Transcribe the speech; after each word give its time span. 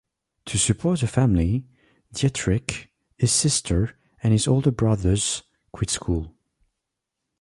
To 0.45 0.57
support 0.57 1.01
the 1.01 1.05
family, 1.07 1.67
Dietrick, 2.11 2.87
his 3.19 3.31
sister, 3.31 3.99
and 4.23 4.33
his 4.33 4.47
older 4.47 4.71
brothers 4.71 5.43
quit 5.71 5.91
school. 5.91 6.33